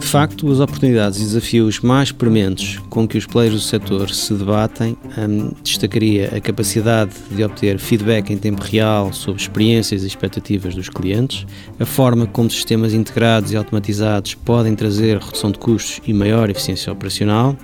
[0.00, 4.32] De facto, as oportunidades e desafios mais prementes com que os players do setor se
[4.34, 10.74] debatem hum, destacaria a capacidade de obter feedback em tempo real sobre experiências e expectativas
[10.74, 11.44] dos clientes,
[11.80, 16.92] a forma como sistemas integrados e automatizados podem trazer redução de custos e maior eficiência
[16.92, 17.56] operacional,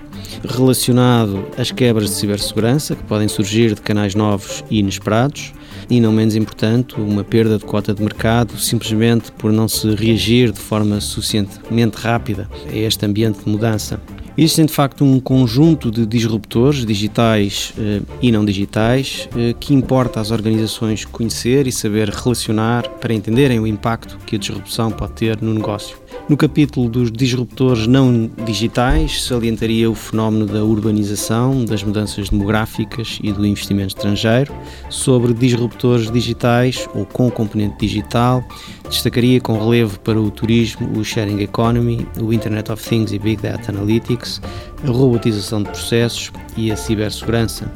[0.45, 5.53] relacionado às quebras de cibersegurança que podem surgir de canais novos e inesperados,
[5.93, 10.51] e, não menos importante, uma perda de cota de mercado simplesmente por não se reagir
[10.51, 14.01] de forma suficientemente rápida a este ambiente de mudança.
[14.35, 20.19] Existem de facto um conjunto de disruptores digitais eh, e não digitais eh, que importa
[20.19, 25.43] às organizações conhecer e saber relacionar para entenderem o impacto que a disrupção pode ter
[25.43, 25.99] no negócio.
[26.29, 33.33] No capítulo dos disruptores não digitais, salientaria o fenómeno da urbanização, das mudanças demográficas e
[33.33, 34.55] do investimento estrangeiro.
[34.89, 38.43] Sobre disruptores digitais ou com componente digital,
[38.89, 43.43] destacaria com relevo para o turismo, o sharing economy, o Internet of Things e Big
[43.43, 44.41] Data Analytics,
[44.87, 47.71] a robotização de processos e a cibersegurança.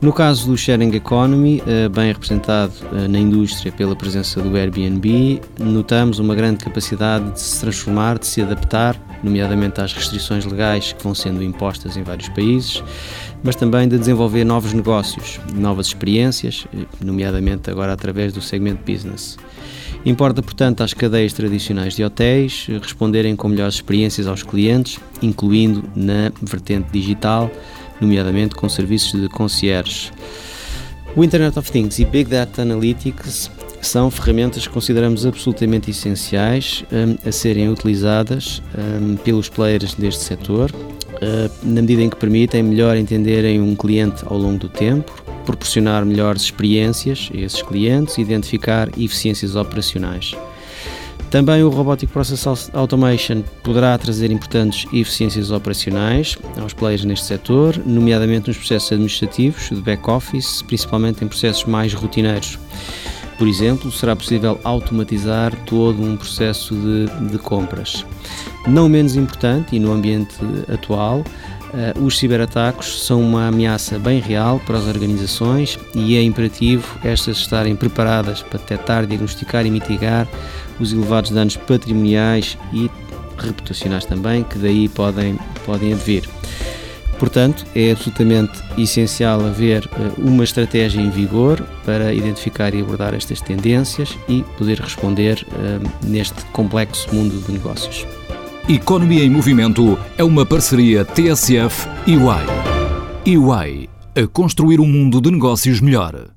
[0.00, 5.42] No caso do sharing economy, eh, bem representado eh, na indústria pela presença do Airbnb,
[5.58, 11.04] notamos uma grande capacidade de se transformar, de se adaptar, nomeadamente às restrições legais que
[11.04, 12.82] vão sendo impostas em vários países,
[13.44, 19.36] mas também de desenvolver novos negócios, novas experiências, eh, nomeadamente agora através do segmento business.
[20.06, 26.32] Importa, portanto, às cadeias tradicionais de hotéis responderem com melhores experiências aos clientes, incluindo na
[26.40, 27.50] vertente digital
[28.00, 30.10] nomeadamente com serviços de concierge.
[31.16, 37.28] O Internet of Things e Big Data Analytics são ferramentas que consideramos absolutamente essenciais um,
[37.28, 42.96] a serem utilizadas um, pelos players deste setor, uh, na medida em que permitem melhor
[42.96, 45.12] entenderem um cliente ao longo do tempo,
[45.44, 50.36] proporcionar melhores experiências a esses clientes e identificar eficiências operacionais.
[51.30, 58.48] Também o Robotic Process Automation poderá trazer importantes eficiências operacionais aos players neste setor, nomeadamente
[58.48, 62.58] nos processos administrativos, de back-office, principalmente em processos mais rotineiros.
[63.38, 68.04] Por exemplo, será possível automatizar todo um processo de, de compras.
[68.66, 70.34] Não menos importante, e no ambiente
[70.68, 71.24] atual,
[72.00, 77.76] os ciberataques são uma ameaça bem real para as organizações e é imperativo estas estarem
[77.76, 80.26] preparadas para detectar, diagnosticar e mitigar
[80.80, 82.90] os elevados danos patrimoniais e
[83.38, 86.28] reputacionais também que daí podem, podem advir.
[87.18, 93.42] Portanto, é absolutamente essencial haver uh, uma estratégia em vigor para identificar e abordar estas
[93.42, 98.06] tendências e poder responder uh, neste complexo mundo de negócios.
[98.68, 102.28] Economia em Movimento é uma parceria TSF e EY.
[103.26, 106.30] EY, a construir um mundo de negócios melhor.